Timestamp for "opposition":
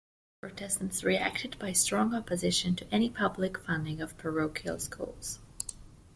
2.15-2.75